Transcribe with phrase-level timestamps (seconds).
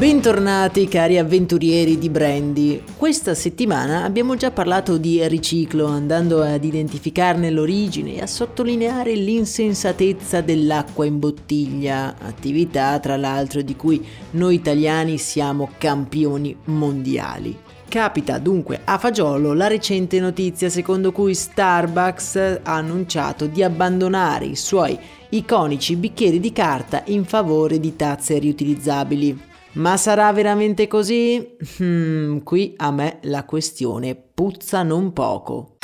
[0.00, 2.82] Bentornati cari avventurieri di Brandy.
[2.96, 10.40] Questa settimana abbiamo già parlato di riciclo, andando ad identificarne l'origine e a sottolineare l'insensatezza
[10.40, 17.54] dell'acqua in bottiglia, attività tra l'altro di cui noi italiani siamo campioni mondiali.
[17.86, 24.56] Capita dunque a fagiolo la recente notizia secondo cui Starbucks ha annunciato di abbandonare i
[24.56, 24.98] suoi
[25.28, 29.48] iconici bicchieri di carta in favore di tazze riutilizzabili.
[29.72, 31.56] Ma sarà veramente così?
[31.78, 35.76] Hmm, qui a me la questione puzza non poco.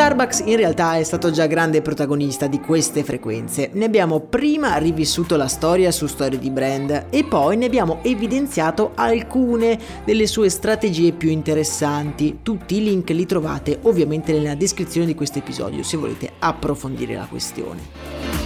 [0.00, 3.70] Starbucks in realtà è stato già grande protagonista di queste frequenze.
[3.74, 8.92] Ne abbiamo prima rivissuto la storia su storie di brand e poi ne abbiamo evidenziato
[8.94, 12.38] alcune delle sue strategie più interessanti.
[12.42, 17.26] Tutti i link li trovate ovviamente nella descrizione di questo episodio se volete approfondire la
[17.26, 18.39] questione.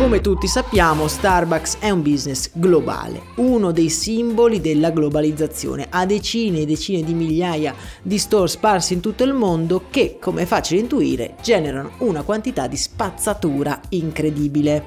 [0.00, 5.88] Come tutti sappiamo, Starbucks è un business globale, uno dei simboli della globalizzazione.
[5.90, 10.42] Ha decine e decine di migliaia di store sparsi in tutto il mondo che, come
[10.42, 14.84] è facile intuire, generano una quantità di spazzatura incredibile.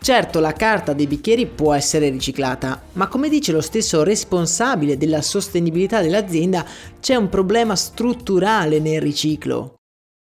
[0.00, 5.20] Certo, la carta dei bicchieri può essere riciclata, ma come dice lo stesso responsabile della
[5.20, 6.64] sostenibilità dell'azienda,
[7.00, 9.74] c'è un problema strutturale nel riciclo.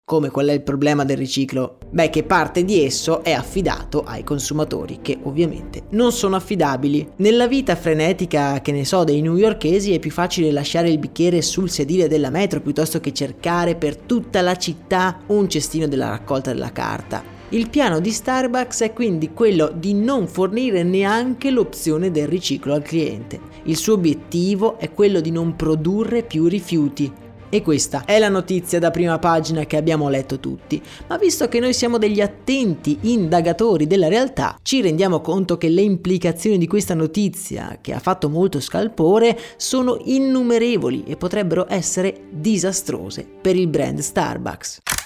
[0.10, 1.80] Come qual è il problema del riciclo?
[1.90, 7.06] Beh, che parte di esso è affidato ai consumatori, che ovviamente non sono affidabili.
[7.18, 11.70] Nella vita frenetica, che ne so, dei newyorkesi è più facile lasciare il bicchiere sul
[11.70, 16.72] sedile della metro piuttosto che cercare per tutta la città un cestino della raccolta della
[16.72, 17.22] carta.
[17.50, 22.82] Il piano di Starbucks è quindi quello di non fornire neanche l'opzione del riciclo al
[22.82, 23.42] cliente.
[23.64, 27.12] Il suo obiettivo è quello di non produrre più rifiuti,
[27.50, 31.60] e questa è la notizia da prima pagina che abbiamo letto tutti, ma visto che
[31.60, 36.94] noi siamo degli attenti indagatori della realtà, ci rendiamo conto che le implicazioni di questa
[36.94, 44.00] notizia, che ha fatto molto scalpore, sono innumerevoli e potrebbero essere disastrose per il brand
[44.00, 44.97] Starbucks.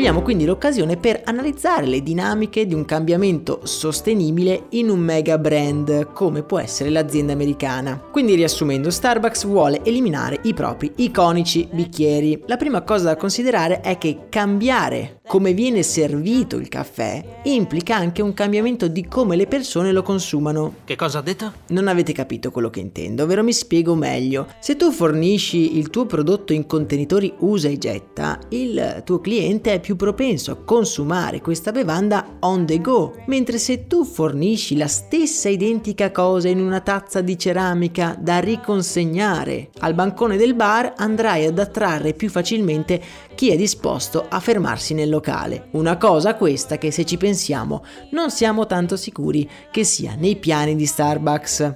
[0.00, 6.14] Cogliamo quindi l'occasione per analizzare le dinamiche di un cambiamento sostenibile in un mega brand
[6.14, 8.00] come può essere l'azienda americana.
[8.10, 12.44] Quindi riassumendo, Starbucks vuole eliminare i propri iconici bicchieri.
[12.46, 18.22] La prima cosa da considerare è che cambiare come viene servito il caffè implica anche
[18.22, 20.76] un cambiamento di come le persone lo consumano.
[20.82, 21.52] Che cosa ha detto?
[21.68, 24.48] Non avete capito quello che intendo, ovvero mi spiego meglio.
[24.60, 29.78] Se tu fornisci il tuo prodotto in contenitori usa e getta, il tuo cliente è
[29.78, 35.48] più propenso a consumare questa bevanda on the go, mentre se tu fornisci la stessa
[35.48, 41.58] identica cosa in una tazza di ceramica da riconsegnare al bancone del bar, andrai ad
[41.58, 43.02] attrarre più facilmente
[43.34, 45.68] chi è disposto a fermarsi nel locale.
[45.72, 50.76] Una cosa questa che se ci pensiamo non siamo tanto sicuri che sia nei piani
[50.76, 51.74] di Starbucks.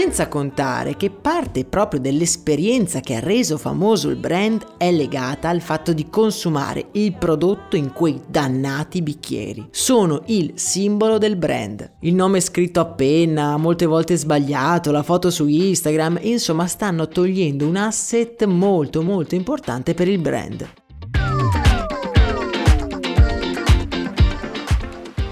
[0.00, 5.60] Senza contare che parte proprio dell'esperienza che ha reso famoso il brand è legata al
[5.60, 9.66] fatto di consumare il prodotto in quei dannati bicchieri.
[9.72, 11.94] Sono il simbolo del brand.
[12.02, 17.66] Il nome scritto a penna, molte volte sbagliato, la foto su Instagram, insomma stanno togliendo
[17.66, 20.64] un asset molto molto importante per il brand.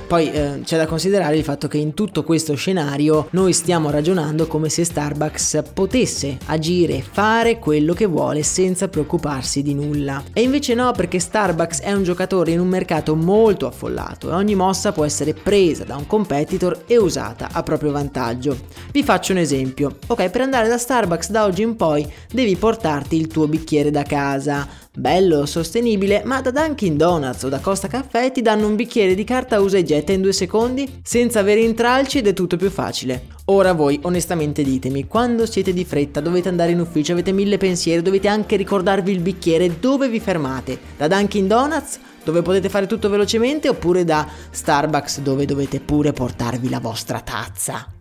[0.07, 4.47] Poi eh, c'è da considerare il fatto che in tutto questo scenario noi stiamo ragionando
[4.47, 10.23] come se Starbucks potesse agire, fare quello che vuole senza preoccuparsi di nulla.
[10.33, 14.55] E invece no, perché Starbucks è un giocatore in un mercato molto affollato e ogni
[14.55, 18.57] mossa può essere presa da un competitor e usata a proprio vantaggio.
[18.93, 19.99] Vi faccio un esempio.
[20.07, 24.05] Ok, per andare da Starbucks da oggi in poi devi portarti il tuo bicchiere da
[24.05, 29.15] casa Bello, sostenibile, ma da Dunkin' Donuts o da Costa Caffè ti danno un bicchiere
[29.15, 32.71] di carta usa e getta in due secondi, senza avere intralci ed è tutto più
[32.71, 33.27] facile.
[33.47, 38.01] Ora voi, onestamente ditemi, quando siete di fretta, dovete andare in ufficio, avete mille pensieri,
[38.01, 40.79] dovete anche ricordarvi il bicchiere, dove vi fermate?
[40.97, 41.99] Da Dunkin' Donuts?
[42.25, 47.96] Dove potete fare tutto velocemente oppure da Starbucks dove dovete pure portarvi la vostra tazza?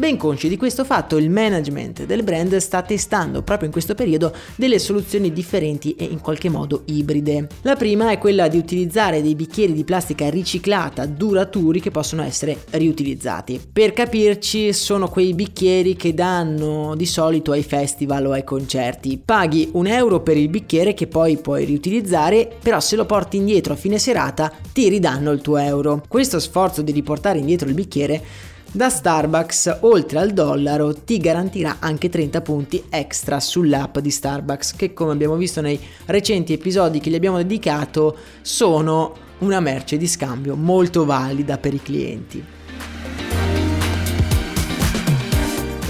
[0.00, 4.32] Ben consci di questo fatto, il management del brand sta testando proprio in questo periodo
[4.56, 7.48] delle soluzioni differenti e in qualche modo ibride.
[7.60, 12.64] La prima è quella di utilizzare dei bicchieri di plastica riciclata duraturi che possono essere
[12.70, 13.60] riutilizzati.
[13.70, 19.20] Per capirci, sono quei bicchieri che danno di solito ai festival o ai concerti.
[19.22, 23.74] Paghi un euro per il bicchiere che poi puoi riutilizzare, però se lo porti indietro
[23.74, 26.02] a fine serata ti ridanno il tuo euro.
[26.08, 32.08] Questo sforzo di riportare indietro il bicchiere da Starbucks, oltre al dollaro, ti garantirà anche
[32.08, 37.16] 30 punti extra sull'app di Starbucks, che come abbiamo visto nei recenti episodi che gli
[37.16, 42.44] abbiamo dedicato, sono una merce di scambio molto valida per i clienti.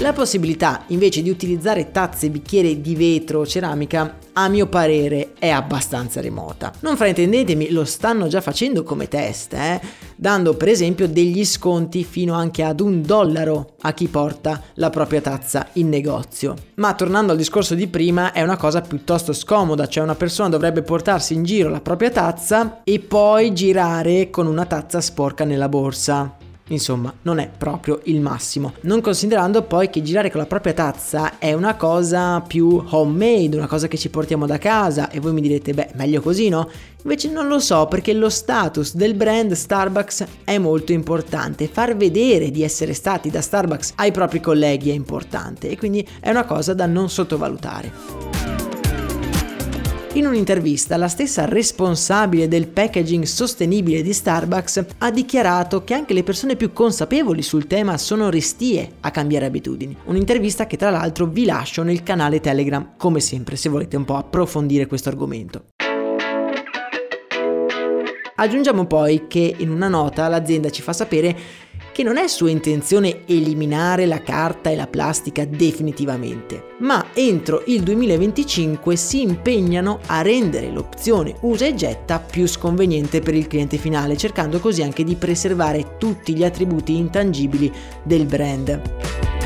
[0.01, 5.33] La possibilità invece di utilizzare tazze e bicchieri di vetro o ceramica a mio parere
[5.37, 6.73] è abbastanza remota.
[6.79, 9.79] Non fraintendetemi, lo stanno già facendo come test, eh?
[10.15, 15.21] dando per esempio degli sconti fino anche ad un dollaro a chi porta la propria
[15.21, 16.55] tazza in negozio.
[16.75, 20.81] Ma tornando al discorso di prima, è una cosa piuttosto scomoda, cioè una persona dovrebbe
[20.81, 26.40] portarsi in giro la propria tazza e poi girare con una tazza sporca nella borsa.
[26.71, 28.73] Insomma, non è proprio il massimo.
[28.81, 33.67] Non considerando poi che girare con la propria tazza è una cosa più homemade, una
[33.67, 36.69] cosa che ci portiamo da casa e voi mi direte, beh, meglio così, no?
[37.03, 41.67] Invece non lo so perché lo status del brand Starbucks è molto importante.
[41.67, 46.29] Far vedere di essere stati da Starbucks ai propri colleghi è importante e quindi è
[46.29, 48.60] una cosa da non sottovalutare.
[50.13, 56.23] In un'intervista la stessa responsabile del packaging sostenibile di Starbucks ha dichiarato che anche le
[56.23, 59.95] persone più consapevoli sul tema sono restie a cambiare abitudini.
[60.07, 64.17] Un'intervista che tra l'altro vi lascio nel canale Telegram come sempre se volete un po'
[64.17, 65.63] approfondire questo argomento.
[68.35, 71.37] Aggiungiamo poi che in una nota l'azienda ci fa sapere
[71.91, 77.81] che non è sua intenzione eliminare la carta e la plastica definitivamente, ma entro il
[77.83, 84.17] 2025 si impegnano a rendere l'opzione usa e getta più sconveniente per il cliente finale,
[84.17, 87.71] cercando così anche di preservare tutti gli attributi intangibili
[88.03, 89.40] del brand.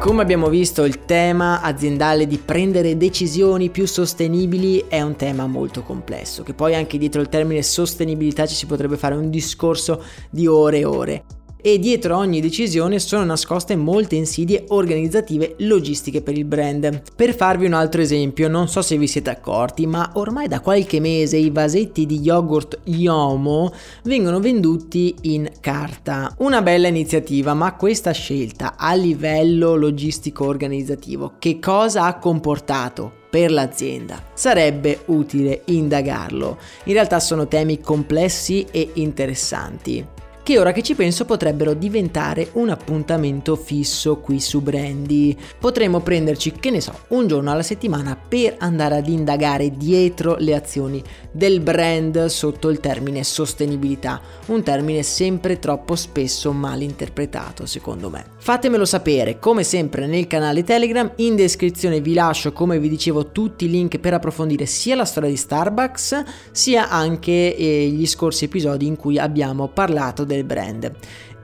[0.00, 5.82] Come abbiamo visto il tema aziendale di prendere decisioni più sostenibili è un tema molto
[5.82, 10.46] complesso, che poi anche dietro il termine sostenibilità ci si potrebbe fare un discorso di
[10.46, 11.24] ore e ore
[11.62, 17.02] e dietro ogni decisione sono nascoste molte insidie organizzative logistiche per il brand.
[17.14, 21.00] Per farvi un altro esempio, non so se vi siete accorti, ma ormai da qualche
[21.00, 23.72] mese i vasetti di yogurt Yomo
[24.04, 26.34] vengono venduti in carta.
[26.38, 33.18] Una bella iniziativa, ma questa scelta a livello logistico organizzativo che cosa ha comportato?
[33.30, 34.20] per l'azienda.
[34.34, 36.58] Sarebbe utile indagarlo.
[36.84, 40.18] In realtà sono temi complessi e interessanti
[40.50, 45.36] che ora che ci penso potrebbero diventare un appuntamento fisso qui su Brandy.
[45.60, 50.56] Potremmo prenderci, che ne so, un giorno alla settimana per andare ad indagare dietro le
[50.56, 58.10] azioni del brand sotto il termine sostenibilità, un termine sempre troppo spesso mal interpretato secondo
[58.10, 58.24] me.
[58.36, 63.66] Fatemelo sapere, come sempre nel canale Telegram, in descrizione vi lascio come vi dicevo tutti
[63.66, 68.86] i link per approfondire sia la storia di Starbucks sia anche eh, gli scorsi episodi
[68.86, 70.92] in cui abbiamo parlato del brand.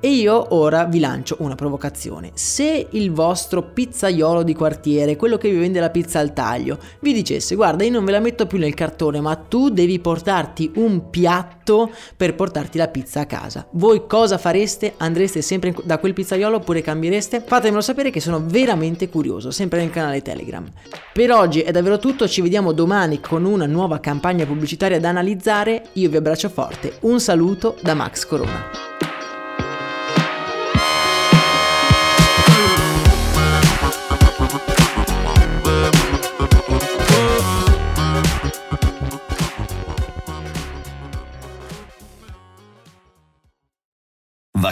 [0.00, 2.30] E io ora vi lancio una provocazione.
[2.34, 7.12] Se il vostro pizzaiolo di quartiere, quello che vi vende la pizza al taglio, vi
[7.12, 11.10] dicesse guarda io non ve la metto più nel cartone ma tu devi portarti un
[11.10, 14.94] piatto per portarti la pizza a casa, voi cosa fareste?
[14.98, 17.42] Andreste sempre da quel pizzaiolo oppure cambiereste?
[17.44, 20.66] Fatemelo sapere che sono veramente curioso, sempre nel canale Telegram.
[21.12, 25.88] Per oggi è davvero tutto, ci vediamo domani con una nuova campagna pubblicitaria da analizzare,
[25.94, 28.95] io vi abbraccio forte, un saluto da Max Corona.